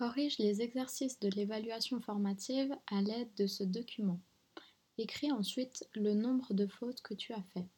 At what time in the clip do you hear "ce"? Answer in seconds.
3.46-3.64